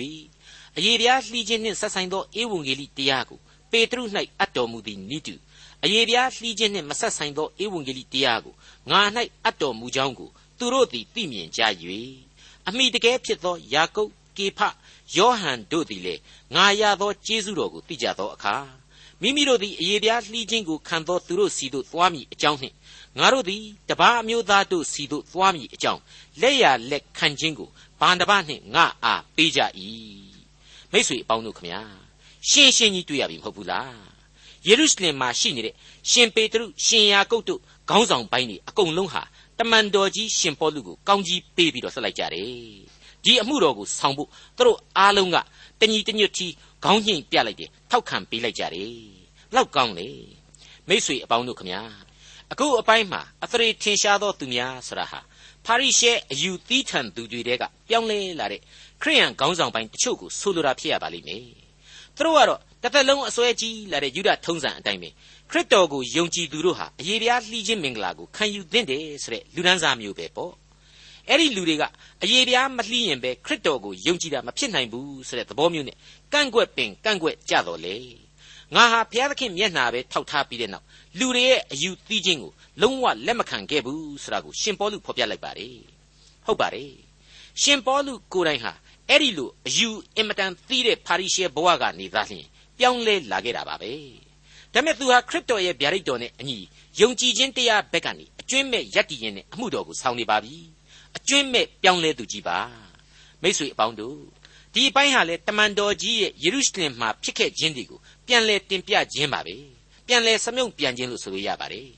[0.78, 3.40] အယေပြားလှီးခြင်းနှင့်ဆက်ဆိုင်သောဧဝံဂေလိတရားကို
[3.72, 4.04] ပေတရု၌
[4.40, 5.36] အပ်တော်မူသည်နိတု
[5.84, 8.56] အယေပြားလှီးခြင်းနှင့်မဆက်ဆိုင်သောဧဝံဂေလိတရားကို
[8.92, 9.02] ငါ၌
[9.44, 11.64] အပ်တော်မူကြောင်းကိုသူတို့သည်သိမြင်ကြ၍
[12.70, 14.60] အမိတကယ်ဖြစ်သောယာကုပ်ကေဖ
[15.18, 16.22] ယောဟန်တို့သည်လည်း
[16.56, 18.56] ငါရသောကျေးဇူးတော်ကိုသိကြသောအခါ
[19.22, 22.76] မိမိတို့သည်အယေပြားလှီးခြင်းကိုခံသောသူတို့စီသို့သွားမည်အကြောင်းနှင့်
[23.20, 26.02] ငါတို့သည်တပါးအမျိုးသားတို့စီသို့သွားမည်အကြောင်း
[26.42, 29.60] လက်ရလက်ခံခြင်းကိုဘာတပါးနှင့်ငါအားပေးကြ၏
[30.92, 31.82] မိတ်ဆွေအပေါင်းတို့ခမညာ
[32.50, 33.98] ရှင်းရှင်းကြီးတွေ့ရပြီမဟုတ်ဘူးလား
[34.68, 35.76] ယေရုရှလင်မှာရှိနေတဲ့
[36.10, 39.24] ရှင်ပေတရုရှင်ယာကုပ်တို့ခေါင်းဆောင်ပိုင်းတွေအကုန်လုံးဟာ
[39.60, 42.50] တမန်တော်ကြီးရှင်ပေါလုကိုကောင်းကြီးပေးပြီးတော့ဆက်လိုက်ကြတယ်
[43.24, 45.38] ဒီအမှုတော်ကိုဆောင်ဖို့သူတို့အားလုံးက
[45.80, 46.48] တညီတညွတ်တီ
[46.84, 48.94] ခေါင်းညှိပြလိုက်တယ်ထောက်ခံပေးလိုက်ကြတယ်
[49.56, 50.10] လောက်ကောင်းလေ
[50.88, 51.82] မိษွေအပေါင်းတို့ခမညာ
[52.52, 55.20] အခုအပိုင်းမှာအသရေထင်ရှားသောသူများဆိုတာဟာ
[55.66, 58.62] ပါရိရှဲအယူသီးထန်သူတွေတဲကပြောင်းလဲလာတဲ့
[59.02, 61.44] ခရိယန်ခေါင်းဆောင်ပိုင်းတချို့ကိုဆိုလိုတာဖြစ်ရပါလိမ့်မယ်
[62.16, 65.10] သူတို့ကတော့တစ်သက်လုံးအစွဲကြီးလာတဲ့ယူဒထုံးစံအတိုင်းပဲ
[65.52, 70.54] ခရစ်တော်ကိုယုံကြည်သူတို့ဟာအရေးပြားလှီးခြင်းမင်္ဂလာကိုခံယူသင့်တယ်ဆိုတဲ့လူဒန်းစားမျိုးပဲပေါ့
[71.28, 71.84] အဲ့ဒီလူတွေက
[72.24, 75.98] အရေးပြားမလှီးရင်ပဲခရစ်တော်ကိုယုံကြည်တာမဖြစ်နိုင်ဘူးဆိုတဲ့သဘောမျိုးနဲ့
[76.34, 77.96] ကန့်ကွက်ပင်ကန့်ကွက်ကြတော့လေ
[78.76, 80.86] ငါဟာဘုရားသခင်မျက်နှာပဲထောက်ထားပြီးတဲ့နောက်
[81.20, 82.52] လူတွေရဲ့အယူသီးခြင်းကို
[82.82, 85.78] လုံးဝလက်မခံခဲ့ဘူးဆိုတာကိုရှင်ပေါလုဖော်ပြလိုက်ပါတယ်
[86.46, 86.94] ဟုတ်ပါတယ်
[87.62, 88.74] ရှင်ပေါလုကိုယ်တိုင်ဟာ
[89.10, 92.46] အဲ့ဒီလိုအယူအင်မတန်သီးတဲ့ပါရိရှဲဘဝကနေသားလျှင်
[92.78, 93.92] ပြောင်းလဲလာခဲ့တာပါပဲ
[94.74, 96.58] ဒါမဲ့သူဟာခရစ်တော်ရဲ့ဗျာဒိတ်တော်နဲ့အညီ
[97.00, 100.56] ယုံကြည်ခြင်းတရားဘက်ကနေအကျွင့်မဲ့ယက်တည်ခြင်းနဲ့အမှုတော်ကိုဆောင်နေပါပြီ
[101.18, 102.58] အကျွင့်မဲ့ပြောင်းလဲသူကြီးပါ
[103.42, 104.18] မိတ်ဆွေအပေါင်းတို့
[104.74, 109.56] ဒီအပိုင်းဟာလေတမန်တော်ကြီးရဲ့ယေရုရှလင်မှာဖြစ်ခဲ့ခြင်းတွေကိုပြန်လဲတင်ပြခြင်းပါပဲ
[110.08, 111.90] ပြန်လဲစမြုံပြန်ခြင်းလို့ဆိုလို့ရပါတယ်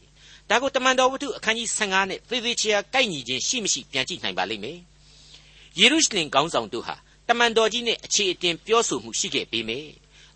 [0.49, 4.79] ဒါကိုတမန်တော်ဝတ္ထုအခန်းကြီး15နဲ့သေသေးချာကိုက်ညီခြင်းရှိမရှိပြန်ကြည့်နိုင်ပါလိမ့်မယ်
[5.79, 6.95] ယေရုရှလင်ကောင်းဆောင်တို့ဟာ
[7.29, 9.89] တမန်တော်ကြီးနဲ့အခြေအတင်ပြောဆိုမှုရှိခဲ့ပေမယ့်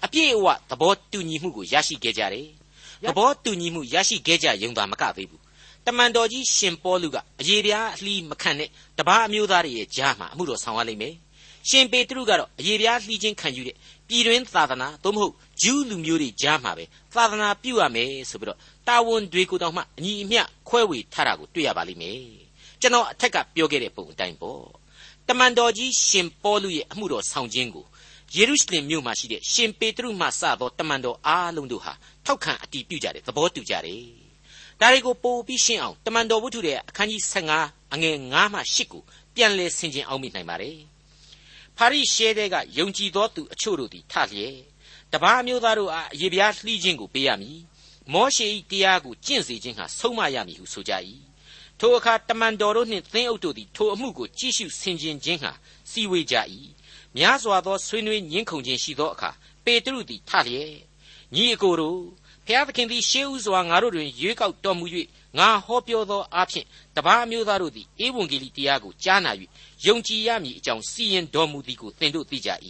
[0.04, 2.48] အပြည့်အဝသဘောတူညီမှုကိုရရှိခဲ့ကြတယ်
[3.08, 5.42] သဘောတူညီမှုရရှိခဲ့ကြရုံသာမကသေးဘူး
[5.86, 11.16] တမန်တော်ကြီးရှင်ပေါလုကအယေပြားအလှီးမခံတဲ့တပားအမျိုးသားတွေရဲ့ကြားမှာအမှုတော်ဆောင်ရလိမ့်မယ်
[11.70, 13.76] ရှင်ပေတရုကတော့အယေပြားလှီးခြင်းခံယူတဲ့
[14.08, 16.86] ပြည်တွင်းသာသနာသို့မဟုတ်ဂျူးလူမျိုးတွေကြားမှာပဲ
[17.16, 22.20] သာသနာပြုရမယ်ဆိုပြီးတော့တာဝန်တွေကိုတောင်မှအညီအမျှခွဲဝေထားတာကိုတွေ့ရပါလိမ့်မယ်
[22.82, 24.64] ကျွန်တော်အထက်ကပြောခဲ့တဲ့ပုံအတိုင်းပေါ့
[25.28, 27.86] တမန်တော်ကြီးရှင်ပေါလုရဲ့အမှုတော်ဆောင်ခြင်းကို
[28.36, 31.94] ယေရုရှလင်မြို့မှာရှိတဲ့ရှင်ပေတရုမှစသောတမန်တော်အားလုံးတို့ဟာ
[32.26, 34.04] ထောက်ခံအတည်ပြုကြတယ်သဘောတူကြတယ်
[34.80, 37.22] ဒါတွေကိုပို့ပြီးရှင်းအောင်တမန်တော်ဝတ္ထုရဲ့အခန်းကြီး
[37.58, 39.04] 15အငယ်9မှ10ကို
[39.36, 40.80] ပြန်လည်ဆင်ခြင်အောင်မိနိုင်ပါတယ်
[41.78, 44.56] ဖာရိရှဲတဲ့ကယုံကြည်သောသူအချို့တို့သည်ထလျက်
[45.14, 47.60] တပားမျိုးသားတို့အားအယေပြားလှီးခြင်းကိုပေးရမည်
[48.14, 50.94] မောရှေ၏တရားကိုကျင့်စေခြင်းဟာဆုံးမရမည်ဟုဆိုကြ၏
[51.80, 55.52] ထိုအခါတမန်တော်တို့နှင့်သင်းအုပ်တို့သည်ထိုအမှုကိုကြည့်ရှုဆင်ခြင်ခြင်းဟာ
[55.92, 56.36] စီဝေးကြ၏
[57.18, 59.30] များစွာသောဆွေးနွေးညှင်းခုန်ခြင်းရှိသောအခါ
[59.66, 60.74] ပေတရုသည်ထလျက်
[61.36, 62.00] ညီအကိုတို့
[62.46, 64.86] ဖျားသခင်သည်ရှေးဥစွာငါတို့တွင်ရွေးကောက်တော်မူ၍
[65.38, 69.32] ငါဟောပြောသောအားဖြင့်တပားအမျိုးသားတို့သည်ဧဝံဂေလိတရားကိုကြားနာ၍
[69.86, 72.50] ယုံကြည်ရမည်အကြောင်းစီရင်တော်မူသည်ကိုသင်တို့သိကြ၏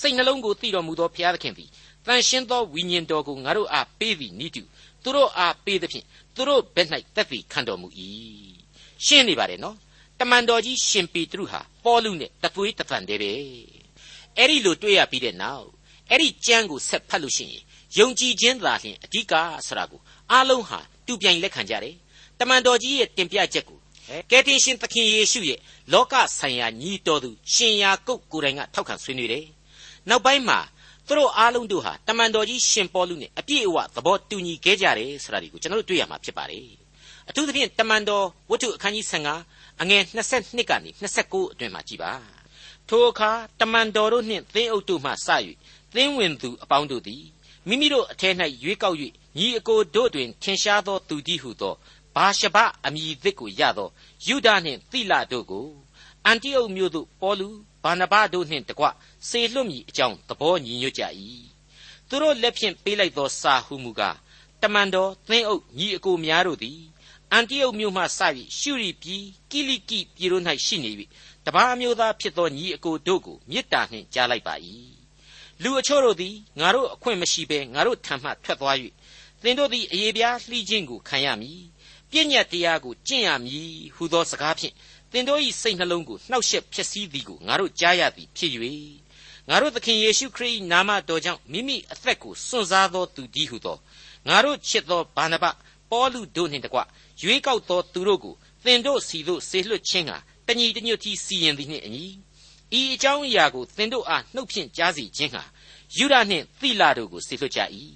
[0.00, 1.68] စိတ်နှလုံးကိုသိတော်မူသောဖျားသခင်သည်
[2.06, 4.62] တန်ရှင်းသောဝိညာဉ်တော်ကိုငါတို့အားပေးသည်နိတု
[5.04, 7.88] သူတို့အားပေးသဖြင့်သူတို့ဘက်၌တက်သည်ခံတော်မူ၏
[9.04, 9.76] ရှင်းနေပါတယ်နော်
[10.20, 13.32] တမန်တော်ကြီးရှင်ပေတရုဟာပေါလုနဲ့တသွေးတသံတည်းပဲ
[14.36, 15.66] အဲ့ဒီလိုတွေ့ရပြီးတဲ့နောက်
[16.10, 17.62] အဲ့ဒီကျမ်းကိုဆက်ဖတ်လို့ရှိရင်
[17.98, 19.34] ယုံကြည်ခြင်းသာလျှင်အဓိက
[19.66, 20.00] ဆိုတာကို
[20.32, 21.94] အားလုံးဟာတူပြိုင်လက်ခံကြတယ်
[22.40, 23.78] တမန်တော်ကြီးရဲ့တင်ပြချက်ကို
[24.30, 25.60] ကယ်တင်ရှင်သခင်ယေရှုရဲ့
[25.92, 29.46] လောကဆိုင်ရာညီတော်သူရှင်ယာကုတ်ကိုယ်တိုင်ကထောက်ခံဆွေးနွေးတယ်
[30.08, 30.58] နောက်ပိုင်းမှာ
[31.06, 36.66] သူတို့အားလုံးတို့ဟာတမန်တော်ကြီးရှင်ပေါလုနဲ့အပြည့်အဝသဘောတူညီခဲ့ကြတယ်ဆိုတာဒီကိုကျွန်တော်တို့တွေ့ရမှာဖြစ်ပါတယ်
[37.28, 40.02] အထူးသဖြင့်တမန်တော်ဝတ္ထုအခန်းကြီး15 အငယ်
[40.34, 40.90] 22ကနေ
[41.22, 42.12] 29အတွင်မှာကြည်ပါ
[42.88, 45.28] ထိုအခါတမန်တော်တို့နှင့်သင်းအုပ်တို့မှစ၍
[45.94, 47.24] သင်းဝင်သူအပေါင်းတို့သည်
[47.68, 48.96] မိမိတို့အထက်၌ရွေးကောက်၍
[49.38, 51.74] ညီအကိုတို့တွင်ထင်ရှားသောသူသည်ဟုသော
[52.14, 53.88] ဘာရှဘအမည်သစ်ကိုရသော
[54.26, 55.66] ယုဒနှင့်သိလတို့ကို
[56.24, 57.48] အန်တိအုတ်မြို့သို့ပေါ်လူ
[57.82, 58.84] ဘာနဘတို့နှင့်တကွ
[59.28, 61.02] စေလွတ်မည်အကြောင်းသဘောညီညွတ်ကြ၏
[62.08, 64.16] သူတို့လက်ဖြင့်ပေးလိုက်သောစာဟုမူကား
[64.62, 66.78] တမန်တော်သင်းအုပ်ညီအကိုများတို့သည်
[67.32, 68.06] အန်တိအုတ်မြို့မှစ၍
[68.58, 70.90] ရှုရီပြည်ကိလိကိပြည်တို့၌ရှိနေ၍
[71.46, 74.54] တပါးအမျိုးသားဖြစ်သောညီအကိုတို့ကိုမေတ္တာနှင့်ကြားလိုက်ပါ၏
[75.62, 78.76] လူအချို့တို့သည်ငါတို့အခွင့်မရှိဘဲငါတို့ထံမှထွက်သွား၍
[79.42, 81.62] သင်တို့သည်အယေပြားလှီးခြင်းကိုခံရမည်
[82.10, 84.74] ပြည့်ညတ်တရားကိုကျင့်ရမည်ဟုသောစကားဖြင့်
[85.12, 88.50] သင်တို့၏စိတ်နှလုံးကိုနှောက်ယှက်ဖြစ်စည်းသည်ကိုငါတို့ကြားရသည်ဖြစ်၍
[89.48, 93.76] ငါတို့သခင်ယေရှုခရစ်၏နာမတော်ကြောင့်မိမိအသက်ကိုစွန့်စားသောသူတည်းဟုသော
[94.28, 95.44] ငါတို့ချစ်သောဗာနဗ
[95.90, 96.80] ပေါလုတို့နှင့်တကွ
[97.20, 102.06] ရွေးကောက်သောသူတို့ကိုသင်တို့စီသို့ဆေလွှတ်ခြင်းဟာတညီတညွတ်ကြီးစီရင်သည်နှင့်အညီ
[102.78, 105.42] ဤအကြောင်းအရာကိုသင်တို့အားနှုတ်ဖြင့်ကြားစီခြင်းဟာ
[105.96, 107.60] ယူဒနှင့်သီလတို့ကိုဆေလွှတ်ကြ၏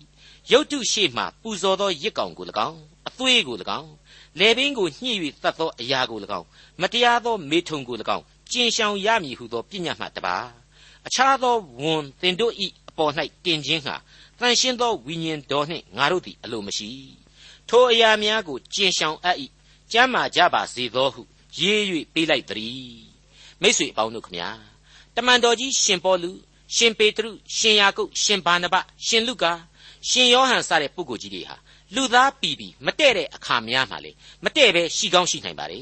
[0.51, 3.91] ရုတ်တုရှိမှပူဇော်သောရစ်ကောင်ကို၎င်းအသွေးကို၎င်း
[4.39, 6.47] လေပင်ကိုညှိ၍တတ်သောအရာကို၎င်း
[6.81, 10.37] မတရားသောမေထုံကို၎င်းကျင်ရှောင်ရမည်ဟုသောပြညတ်မှတပါ
[11.07, 12.53] အခြားသောဝန်သင်တို့၏
[12.89, 13.13] အပေါ်၌
[13.45, 13.95] တင်ခြင်းဟာ
[14.39, 16.91] တန်ရှင်းသောဝိညာဉ်တော်နှင့်ငါတို့သည်အလိုမရှိ
[17.71, 19.37] ထိုအရာများကိုကျင်ရှောင်အပ်၏
[19.93, 21.23] ကျမ်းမာကြပါစေသောဟု
[21.59, 21.81] ရေး၍
[22.15, 23.01] ပေးလိုက်သည်
[23.63, 24.49] မိတ်ဆွေအပေါင်းတို့ခမညာ
[25.17, 26.31] တမန်တော်ကြီးရှင်ပေါလု
[26.77, 28.75] ရှင်ပေတရုရှင်ယာကုပ်ရှင်ဘာနဘ
[29.07, 29.53] ရှင်လုကာ
[30.09, 31.57] ရှင်ယောဟန်စတဲ့ပုဂ္ဂိုလ်ကြီးတွေဟာ
[31.95, 34.13] လူသားပီပီမတဲ့တဲ့အခါများမှာလေ
[34.45, 35.81] မတဲ့ပဲရှိကောင်းရှိနိုင်ပါလေ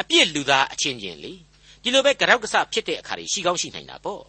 [0.00, 1.32] အပြစ်လူသားအချင်းချင်းလေ
[1.82, 4.22] ဒီလိုပဲကြောက်ကဆဖြစ်တဲ့အခါတွေရှိကောင်းရှိနိုင်တာပေါ့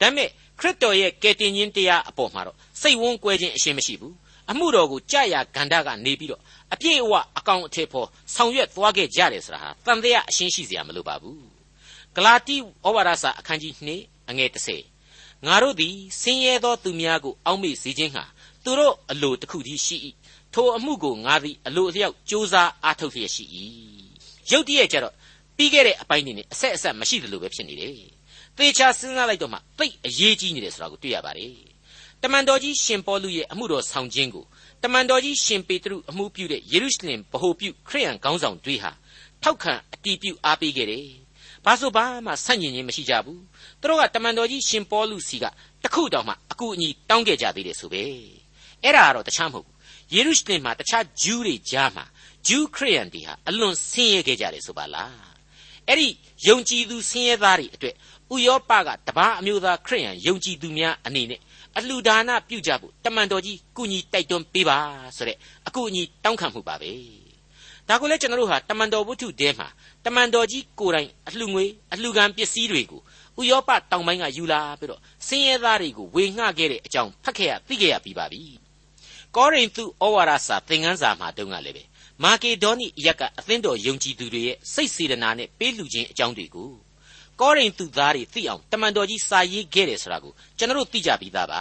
[0.00, 0.28] ဒါပေမဲ့
[0.60, 4.14] ခရစ်တော်ရဲ့ကယ်တင်ခြင်းတရားအပေါ်မှာတော့စိတ်ဝန်းကွဲခြင်းအရှင်းမရှိဘူး
[4.50, 11.42] အမှုတော်ကိုကြာရဂန္ဓကနေပြီးတော့အပြည့်အဝအကောင်အထည်ဖော်ဆောင်ရွက်သွားခဲ့ကြတယ်ဆိုတာဟာတန်တရားအရှင်းရှိစရာမလိုပါဘူး
[12.16, 12.60] ဂလာတိဩ
[12.96, 14.50] ဝါဒစာအခန်းကြီး2အငယ်
[14.96, 18.24] 30ငါတို့သည်ဆင်းရဲသောသူများကိုအောက်မေ့စေခြင်းဟာ
[18.64, 19.96] သူတို့အလိုတစ်ခုတည်းရှိ၏
[20.54, 23.44] ထိုအမှုကိုငါသည်အလိုအလျောက်ကြိုးစားအားထုတ်လျက်ရှိ၏
[24.50, 25.14] ရုတ်တရက်ကျတော့
[25.56, 27.92] ပြီးခဲ့တဲ့အပိုင်းတွေနဲ့အဆက်အဆက်မရှိသလိုပဲဖြစ်နေတယ်
[28.56, 31.52] သေချာစဉ်းစားလိုက်တော့မှသိအရေးကြီးနေတယ်ဆိုတာကိုတွေ့ရပါတယ်
[32.22, 34.44] တမန်တော်ကြီးရှင်ပေါလုရဲ့အမှုတော်ဆောင်ခြင်းကို
[34.82, 38.90] တမန်တော်ကြီးရှင်ပေတရုအမှုပြုတဲ့ယေရုရှလင်ဗဟိုပြုခရိယန်ခေါင်းဆောင်တွေဟာ
[39.42, 41.08] ထောက်ခံအတီးပြုအားပေးခဲ့တယ်
[41.64, 43.42] ဘာဆိုဘာမှဆန့်ကျင်ခြင်းမရှိကြဘူး
[43.80, 45.44] သူတို့ကတမန်တော်ကြီးရှင်ပေါလုစီက
[45.84, 48.02] တခုတောင်မှအကူအညီတောင်းခဲ့ကြသေးတယ်ဆိုပဲ
[48.82, 49.76] အဲ့ဒါကတော့တခြားမဟုတ်ဘူး
[50.14, 52.04] ယေရုရှလင်မှာတခြားဂျူးတွေကြားမှာ
[52.46, 55.28] ဂျူးခရိယန်တွေဟာအလွန်ဆင်းရဲခဲ့ကြတယ်ဆိုပါလား
[55.88, 56.08] အဲ့ဒီ
[56.46, 57.94] ယုံကြည်သူဆင်းရဲသားတွေအတွက်
[58.34, 61.40] ဥယောပကတပားအမျိုးသားခရိယန်ယုံကြည်သူများအနေနဲ့
[61.76, 64.78] အလှူဒါနပြုကြဖို့တမန်တော်ကြီးကုညီတိုက်တွန်းပေးပါ
[65.16, 66.92] ဆိုတဲ့အကူအညီတောင်းခံမှုပါပဲ
[67.88, 69.68] ဒါကိုလည်းကျွန်တော်တို့ဟာတမန်တော်ဝတ္ထုတဲမှာ
[70.04, 73.00] တမန်တော်ကြီးကိုယ်တိုင်အလှူငွေအလှူခံပစ္စည်းတွေကို
[73.40, 78.42] ဥယောပတောင်ပိုင်းကယူလာပြီးတော့ဆင်းရဲသားတွေကိုဝေငှခဲ့တဲ့အကြောင်းဖတ်ခဲ့ရသိခဲ့ရပြီးပါပြီ
[79.36, 81.84] ကောရိန္သုဩဝါဒစာသင်ခန်းစာမှာတုန်းကလည်းပဲ
[82.24, 86.70] မာကေဒေါနိအရက်ကအသင်းတော်ယုံကြည်သူတွေရဲ့စိတ်စေတနာနဲ့ပေးလှူခြင်းအကြောင်းတွေကို
[87.40, 91.60] ကောရိန္သုသားတွေသိအောင်တမန်တော်ကြီးစာရေးခဲ့တယ်ဆိုတာကိုကျွန်တော်တို့သိကြပြီးသားပါ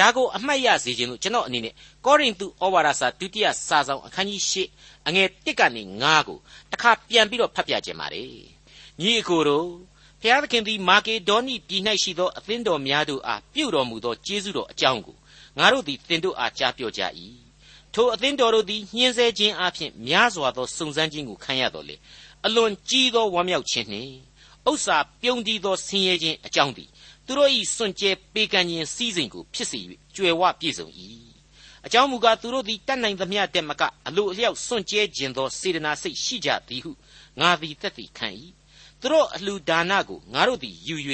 [0.00, 1.74] ဒါကိုအမှတ်ရစေခြင်းလို့ကျွန်တော်အနေနဲ့
[2.06, 6.38] ကောရိန္သုဩဝါဒစာဒုတိယစာဆောင်အခန်းကြီး၈အငယ်၁ကနေ9ကို
[6.70, 8.28] တစ်ခါပြန်ပြီးတော့ဖတ်ပြခြင်းပါတယ်
[9.00, 9.68] ညီအကိုတို့
[10.20, 15.16] ဖျားသခင်သည်မာကေဒေါနိပြည်၌ရှိသောအသင်းတော်များတို့အားပြုတော်မူသောကျေးဇူးတော်အကြောင်းကို
[15.58, 17.02] ငါတို့သည်သင်တို့အားကြားပြောကြ၏
[17.94, 21.96] ထိုအသင်းတော်တို့သည်ညှင်းဆဲခြင်းအပြင်များစွာသောစုံစမ်းခြင်းကိုခံရတော်လေ
[22.46, 24.12] အလွန်ကြီးသောဝမ်းမြောက်ခြင်းနှင့်
[24.70, 26.88] ဥစ္စာပြုံးတည်သောဆင်းရဲခြင်းအကြောင်းသည်
[27.26, 29.80] သူတို့၏စွန့်ကြဲပေးကမ်းခြင်းစည်းစိမ်ကိုဖြစ်စေ၍
[30.16, 30.88] ကြွယ်ဝပြည့်စုံ၏
[31.86, 36.92] အကြောင်းမူကားသူတို့သည်တတ်နိုင်သမျှတက်မကအလိုအလျောက်စွန့်ကြဲခြင်းသောစေတနာစိတ်ရှိကြသည်ဟု
[37.40, 38.28] ငါသည်သက်သေခံ၏
[39.00, 40.96] သူတို့အလှူဒါနကိုငါတို့သည်ယူ၍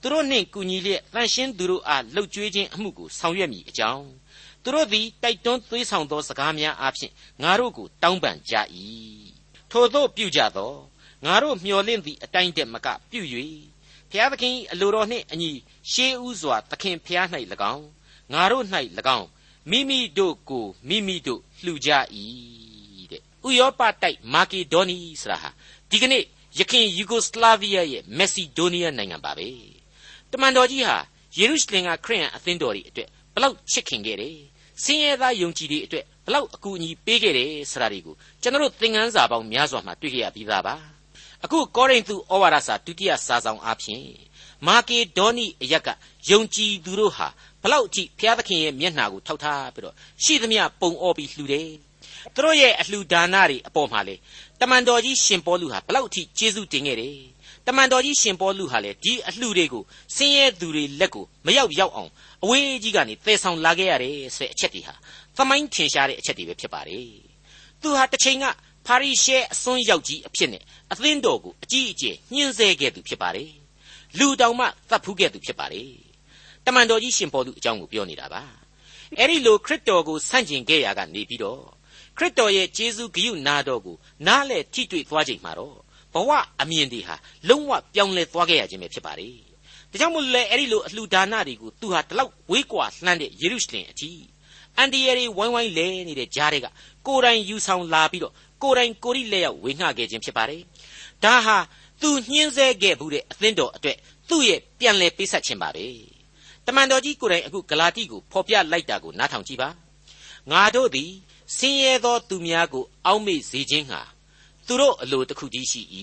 [0.00, 4.06] သူတို့နှင့်ကူညီလျက်တန်ရှင်းသူတို့အားလှုပ်ကြွေးခြင်းအမှုကိုဆောင်ရွက်မည်အကြောင်း
[4.62, 8.54] သူတို့သည်တိုက်တွန်းသွေးဆောင်သောစကားများအပြင်ငါတို့ကိုတောင်းပန်ကြ၏
[9.70, 10.72] ထို့သောပြုကြသော
[11.24, 13.20] ငါတို့မျှော်လင့်သည့်အတိုင်းတည်းမကပြု၍
[14.10, 15.50] ဖျားသခင်အလိုတော်နှင့်အညီ
[15.92, 17.26] ရှေးဥစွာသခင်ဖျား၌၎
[17.74, 17.86] င်း
[18.32, 18.64] ငါတို့၌၎
[19.18, 19.28] င်း
[19.70, 21.90] မိမိတို့ကိုမိမိတို့လှူကြ၏
[23.10, 25.50] တဲ့ဥရောပတိုက်မာကီဒေါနီဆိုတာဟာ
[25.90, 26.24] ဒီကနေ့
[26.58, 29.48] ယခင်ယူဂိုစလာဗီးယားရဲ့မက်ဆီဒိုးနီးယားနိုင်ငံပါပဲ
[30.30, 30.96] တမန်တော်ကြီးဟာ
[31.38, 34.36] ယေရုရှလင်ကခရစ်ယာန်အသင်းတော်တွေအတွက်ဘလောက်ချစ်ခင်ခဲ့တယ်
[34.82, 40.93] ဆင်းရဲသားယုံကြည်တွေအတွက်ဘလောက်အကူအညီပေးခဲ့တယ်ဆိုတာတွေကိုကျွန်တော်တို့သင်ခန်းစာပေါင်းများစွာမှာတွေ့ခဲ့ရပြီးသားပါ
[41.44, 44.06] အခုကောရိန္သုဩဝါဒစာဒုတိယစာဆောင်အားဖြင့်
[44.66, 45.88] မာကေဒေါနိအရက်က
[46.30, 47.26] ယုံကြည်သူတို့ဟာ
[47.62, 51.68] ဘလောက်ကြည့်ဘုရားသခင်ရဲ့မျက်နှာကိုထောက်ထားပြီးတော့ရှိသမျှပုံအောပြီးလှူတယ်
[52.34, 54.16] သူတို့ရဲ့အလှူဒါနတွေအပေါ်မှာလေ
[54.60, 57.18] တမန်တော်ကြီးရှင်ပေါလုဟာဘလောက်ထိကျေးဇူးတင်ခဲ့တယ်
[57.66, 59.82] တမန်တော်ကြီးရှင်ပေါလုဟာလေဒီအလှူတွေကို
[60.16, 62.10] ဆင်းရဲသူတွေလက်ကိုမရောက်ရောက်အောင်
[62.44, 64.94] အဝေးကြီးကနေသယ်ဆောင်လာခဲ့ရတယ်ဆိုတဲ့အချက်တွေဟာ
[65.36, 67.08] သမိုင်းထင်ရှားတဲ့အချက်တွေပဲဖြစ်ပါတယ်
[67.80, 68.44] သူဟာတစ်ချိန်က
[68.86, 73.50] ဖာရိရှဲအစွန်းရောက်ကြီးအဖြစ်နဲ့အသင်းတော်ကိုအကြီးအကျယ်ညှင်းဆဲခဲ့သူဖြစ်ပါတယ်
[74.18, 75.90] လူတောင်မှသတ်ဖူးခဲ့သူဖြစ်ပါတယ်
[76.64, 78.42] တမန်တော်ကြီးရှင်ပေါလုအကြောင်းကိုပြောနေတာပါ
[79.18, 81.62] အဲ့ဒီလိုခရစ်တော်ကိုဆန့်ကျင်ခဲ့ရကနေပြီးတော့
[82.16, 85.76] ခရစ်တော်ရဲ့ကျေးဇူးဂရုနာတော်ကိုနားလေထိတွေ့သွားချိန်မှာတော့
[86.14, 87.16] ဘဝအမြင်တွေဟာ
[87.48, 89.36] လုံးဝပြောင်းလဲသွားခဲ့ရခြင်းပဲဖြစ်ပါတယ်
[89.90, 94.10] ဒါကြောင့်မို့လဲအဲ့ဒီလိုအလှူဒါနတွေကိုသူဟာတလောက်ဝေးကွာလှမ်းတဲ့ယေရုရှလင်အထိ
[94.78, 96.66] အန်ဒီယရီဝိုင်းဝိုင်းလဲနေတဲ့ကြားတွေက
[97.06, 98.32] ကိုယ်တိုင်ယူဆောင်လာပြီးတော့
[98.62, 100.62] ကိုယ်တိုင်ကိုရိလက်ရောက်ဝေငှခဲ့ခြင်းဖြစ်ပါတယ်
[101.24, 101.56] ဒါဟာ
[102.02, 103.96] သူညှင်းဆဲခဲ့ဘူးတဲ့အသင်းတော်အတွက်
[104.28, 105.86] သူ့ရဲ့ပြန်လဲပေးဆက်ခြင်းပါပဲ
[106.66, 109.68] တမန်တော်ကြီးကိုယ်တိုင်အခုဂလာတိကိုဖော်ပြလိုက်တာကိုနားထောင်ကြည့်ပါ
[110.50, 111.10] ငါတို့သည်
[111.56, 114.00] ဆင်းရဲသောသူများကို အောက်မေ့စေခြင်းဟာ
[114.66, 115.82] သူတို့အလိုတစ်ခုတည်းရှိ၏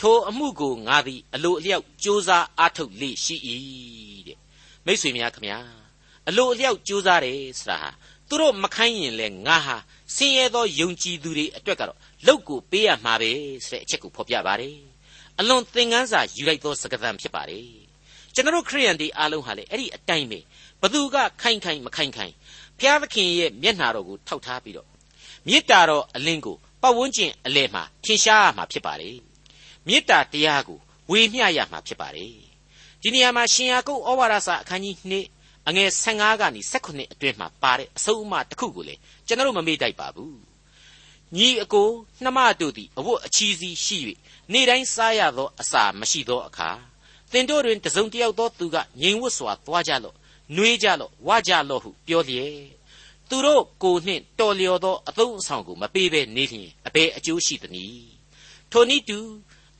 [0.00, 3.36] ထိုအမှုကိုငါသည်အလိုအလျောက်ကြိုးစားအားထုတ်လေရှိ၏
[4.26, 4.38] တဲ့
[4.86, 5.81] မိတ်ဆွေများခမညာ
[6.28, 7.90] အလိုအလျောက်ကြိုးစားတယ်ဆိုတာဟာ
[8.28, 9.76] သူတို့မခိုင်းရင်လဲငါဟာ
[10.14, 13.30] ဆင်းရဲသောယုံကြည်သူတွေအတွက်ကတော့လောက်ကိုပေးရမှာပဲ
[13.66, 14.76] ဆိုတဲ့အချက်ကိုဖော်ပြပါတယ်
[15.38, 17.66] အလွန်သင်ခန်းစာယူလိုက်သောစကားသံဖြစ်ပါတယ်
[18.34, 20.38] ကျွန်တော်ခရိယန်တွေအားလုံးဟာလေအဲ့ဒီအတိုင်းပဲ
[20.82, 22.32] ဘသူကခိုင်ခိုင်မခိုင်ခိုင်
[22.78, 24.88] ဘုရားသခင်ရဲ့မျက်နှာတော်ကိုထောက်ထားပြီးတော့
[25.46, 29.16] မေတ္တာတော်အလင်းကိုပတ်ဝန်းကျင်အလဲမှာထင်ရှားရမှာဖြစ်ပါတယ်
[29.86, 30.78] မေတ္တာတရားကို
[31.10, 32.34] ဝေမျှရမှာဖြစ်ပါတယ်
[33.02, 38.94] ဒီနေရာမှာရှင်ယာကုပ်ဩဝါဒစာအခန်းကြီး2 အငယ်15ကနေ18အတွင်းမှာပါတဲ့အဆုံးအမတစ်ခုကိုလေ
[39.26, 40.38] ကျွန်တော်မမေ့တိုက်ပါဘူး
[41.36, 41.88] ညီအကို
[42.22, 43.98] နှမတို့သည်အဝတ်အချီးစီးရှိ၍
[44.52, 46.70] နေ့တိုင်းစားရသောအစာမရှိသောအခါ
[47.32, 50.16] သင်တို့တွင်တစုံတစ်ယောက်သောသူကငြိမ်ဝတ်စွာသွားကြလော့
[50.56, 52.56] နှွေးကြလော့ဝကြလော့ဟုပြောလျက်
[53.28, 58.12] သူတို့ကိုနှင့်တော်လျော်သောအသုံးအဆောင်ကိုမပေးဘဲနေလျင်အဘယ်အကျိုးရှိသနည်း
[58.70, 59.18] ထိုနည်းတူ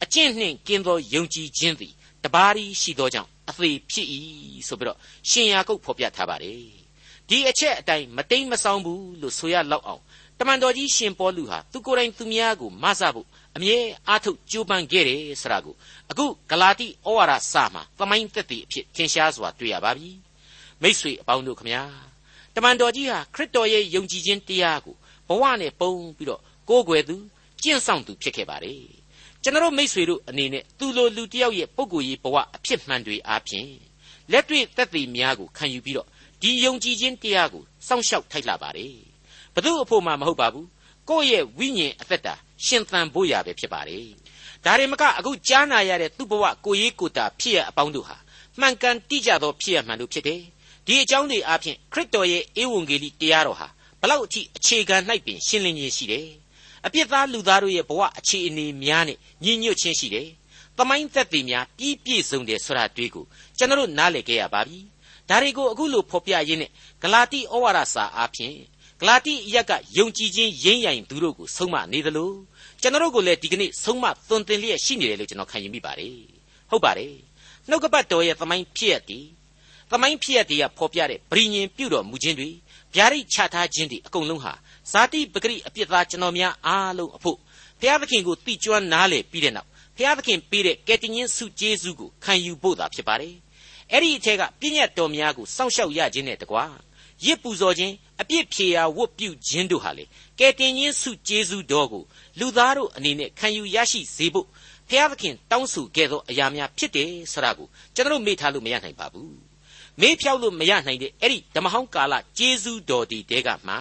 [0.02, 1.92] အကျင့်နှင့်ကင်းသောယုံကြည်ခြင်းသည်
[2.24, 4.08] တပါးရီရှိသောကြောင့် အသေးဖြစ်၏
[4.68, 4.98] ဆိုပြီးတော့
[5.30, 6.82] ရှင်ယာကုပ်ဖော်ပြထားပါတယ်
[7.28, 10.02] ဒီအချက်အတိုင်းမတိမ်မဆောင်ဘူးလို့ဆိုရလောက်အောင်
[10.38, 15.74] တမန်တော်ကြီးရှင်ပေါလုဟာသူကိုယ်တိုင်သူများကိုမဆဖို့အမြဲအားထုတ်ကြိုးပမ်းခဲ့တယ်ဆိုတာကို
[16.10, 20.10] အခုဂလာတိဩဝါဒစာမှာသမိုင်းသက်သေအဖြစ်ထင်ရှားစွာတွေ့ရပါပြီ
[20.82, 21.82] မိษွေအပေါင်းတို့ခမညာ
[22.54, 24.96] တမန်တော်ကြီးဟာခရစ်တော်ရဲ့ယုံကြည်ခြင်းတရားကို
[25.28, 27.16] ဘဝနဲ့ပုံပြီးတော့ကိုးကွယ်သူ
[27.62, 29.01] ကျင့်ဆောင်သူဖြစ်ခဲ့ပါတယ်
[29.44, 33.68] ကျွန်တော်မိษွေတို့အနေနဲ့သူလိုလူတစ်ယောက်ရဲ့ပုဂ္ဂိုလ်ရေးဘဝအဖြစ်မှန်တွေအားဖြင့်
[34.32, 36.08] လက်တွေ့သက်သေများကိုခံယူပြီးတော့
[36.42, 38.96] ဒီယုံကြည်ခြင်းတရားကိုစောင့်ရှောက်ထိုက်လာပါတယ်
[39.54, 40.68] ဘသူအဖို့မှမဟုတ်ပါဘူး
[41.08, 42.34] ကိုယ့်ရဲ့ဝိညာဉ်အသက်တာ
[42.66, 44.06] ရှင်သန်ဖို့ရပဲဖြစ်ပါတယ်
[44.64, 48.16] ဒါတွေမကအခုကြားနာရတဲ့သူ့ဘဝကိုရေးကိုတာဖြစ်ရအပေါင်းတို့ဟာ
[48.60, 50.42] မှန်ကန်တိကျသောဖြစ်ရမှန်တို့ဖြစ်တယ်
[50.86, 53.68] ဒီအကြောင်းတွေအပြင်ခရစ်တော်ရဲ့ဧဝံဂေလိတရားတော်ဟာ
[54.00, 56.28] ဘလောက်အထိအခြေခံ၌ပင်ရှင်းလင်းခြင်းရှိတယ်
[56.86, 60.28] အပြစ်သားလူသားတို့ရဲ့ဘဝအခြေအနေများနဲ့ညီညွတ်ခြင်းရှိတယ်။
[60.78, 63.24] တမိုင်းသက်သေများပြီးပြည့်စုံတယ်ဆိုတာတွေ့ကို
[63.58, 64.78] ကျွန်တော်နားလည်ခဲ့ရပါပြီ။
[65.28, 66.70] ဒါတွေကိုအခုလိုဖော်ပြရင်းနဲ့
[67.02, 68.56] ဂလာတိဩဝါဒစာအားဖြင့်
[69.00, 72.30] ဂလာတိအရက်ကယုံကြည်ခြင်းရင်းရိုင်သူတို့ကိုဆုံးမနေသလို
[72.80, 76.16] ကျွန်တော်ကိုလည်းဒီကနေ့ဆုံးမသွန်သင်လျက်ရှိနေတယ်လို့ကျွန်တော်ခံယူမိပါတယ်။
[76.70, 77.14] ဟုတ်ပါတယ်။
[77.68, 79.26] နှုတ်ကပတ်တော်ရဲ့တမိုင်းဖြစ်ရသည်
[79.90, 82.48] တမိုင်းဖြစ်ရသည်ကဖော်ပြတဲ့ဗြိညင်ပြုတော်မူခြင်းတွေ
[82.94, 84.52] ဗျာဒိတ်ချထားခြင်းတွေအကုန်လုံးဟာ
[84.92, 87.38] ဇာတိပဂရိအပြစ်သားကျွန်တော်များအားလုံးအဖို့
[87.80, 93.34] ဘုရားသခင်ကိုသိကျွမ်းနားလေပြီးတဲ့နောက်ဘုရားသခင်ပေးတဲ့ကယ်တင်ရှင်ဆုကျေးဇူးကိုခံယူဖို့သာဖြစ်ပါတယ်။
[93.92, 96.64] အဲ့ဒီအထက်ကပြည့်ညတ်တော်များကိုစောင့်ရှောက်ရခြင်းနဲ့တကွာ
[97.24, 100.04] ရစ်ပူဇော်ခြင်းအပြစ်ဖြေရာဝတ်ပြုခြင်းတို့ဟာလေ
[100.38, 102.04] ကယ်တင်ရှင်ဆုကျေးဇူးတော်ကို
[102.38, 104.46] လူသားတို့အနေနဲ့ခံယူရရှိစေဖို့
[104.88, 109.32] ဘုရားသခင်တောင်းဆိုခဲ့သောအရာများဖြစ်တယ်ဆိုတာကိုကျွန်တော်မေ့ထားလို့မရနိုင်ပါဘူး။
[110.02, 113.74] မေးဖြောက်လို့မရနိုင်တဲ့အဲ့ဒီဓမ္မဟောင်းကာလကျေးဇူးတော်ဒီတဲကမှ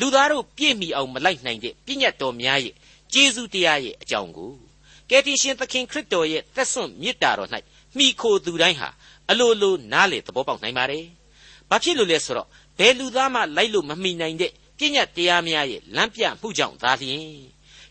[0.00, 2.74] လူသားတို့ပြည့်မီအောင်မလိုက်နိုင်တဲ့ပြည့်ညတ်တော်များရဲ့
[3.12, 4.52] ကျေးဇူးတရားရဲ့အကြောင်းကို
[5.10, 7.50] ကယ်တင်ရှင်သခင်ခရစ်တော်ရဲ့သက်စွန့်မေတ္တာတော်၌
[7.96, 8.88] မိခိုသူတိုင်းဟာ
[9.30, 11.04] အလိုလိုနားလေသဘောပေါက်နိုင်ပါတယ်။
[11.70, 17.26] ဘာဖြစ်လို့လဲဆိုတော့ဘယ်လူသားမှလိုက်လို့မမိနိုင်တဲ့ပြည့်ညတ်တရားများရဲ့လမ်းပြမှုကြောင့်သာလျှင်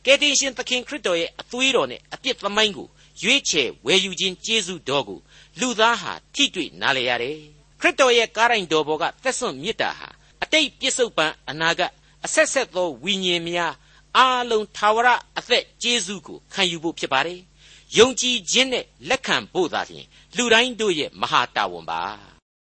[0.05, 2.87] ကယ်တင်ရှင်သခင်ခရစ်တော်ရဲ့အသွေးတော်နဲ့အပြစ်သမိုင်းကို
[3.23, 5.19] ရွေးချယ်ဝယ်ယူခြင်းကျေးဇူးတော်ကို
[5.61, 7.37] လူသားဟာထိတွေ့နားလည်ရတယ်။
[7.81, 10.07] ခရစ်တော်ရဲ့ကားတိုင်းတော်ဘောကသက်စွန့်မေတ္တာဟာ
[10.43, 11.91] အတိတ်ပြစ္ဆုတ်ပံအနာဂတ်
[12.25, 13.73] အဆက်ဆက်သောဝိညာဉ်များ
[14.17, 17.39] အားလုံးသာဝရအသက်ကျေးဇူးကိုခံယူဖို့ဖြစ်ပါတယ်။
[17.97, 22.01] ယုံကြည်ခြင်းနဲ့လက်ခံဖို့သာလျှင်လူတိုင်းတို့ရဲ့မဟာတာဝန်ပါ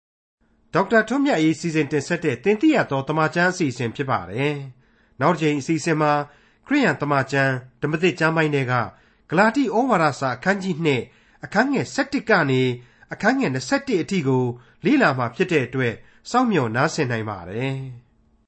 [0.73, 4.55] ။ဒေါက်တာထွန်းမြတ်အေးစီစဉ်တင်ဆက်တဲ့တင်ပြရသောတမချန်းအစီအစဉ်ဖြစ်ပါတယ်။
[5.21, 6.11] နောက်တစ်ချိန်အစီအစဉ်မှာ
[6.67, 8.73] ခရိယန်တမချန်းဓမ္မသစ်ကျမ်းပိုင်းတွေက
[9.29, 12.61] ဂလာတိဩဝါဒစာအခန်းကြီး2 အခန်းငယ်7ကနေ
[13.13, 14.43] အခန်းငယ်21အထိကို
[14.85, 15.93] လေ့လာမှဖြစ်တဲ့အတွက်
[16.31, 17.77] စောင့်မျှော်နားဆင်နိုင်ပါတယ်။